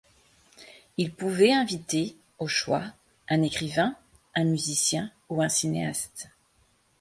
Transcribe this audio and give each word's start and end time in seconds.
Il 0.97 1.13
pouvait 1.13 1.51
inviter, 1.53 2.17
au 2.39 2.47
choix, 2.47 2.85
un 3.29 3.43
écrivain, 3.43 3.95
un 4.33 4.45
musicien 4.45 5.11
ou 5.29 5.43
un 5.43 5.47
cinéaste. 5.47 6.29